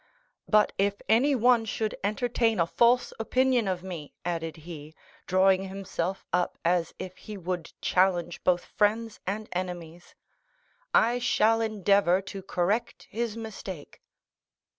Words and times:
But 0.49 0.73
if 0.79 0.99
anyone 1.07 1.63
should 1.63 1.93
entertain 2.03 2.59
a 2.59 2.65
false 2.65 3.13
opinion 3.19 3.67
of 3.67 3.83
me," 3.83 4.15
added 4.25 4.57
he, 4.65 4.95
drawing 5.27 5.65
himself 5.69 6.25
up 6.33 6.57
as 6.65 6.95
if 6.97 7.15
he 7.17 7.37
would 7.37 7.71
challenge 7.83 8.43
both 8.43 8.65
friends 8.65 9.19
and 9.27 9.47
enemies, 9.51 10.15
"I 10.91 11.19
shall 11.19 11.61
endeavor 11.61 12.19
to 12.19 12.41
correct 12.41 13.03
his 13.11 13.37
mistake." 13.37 14.01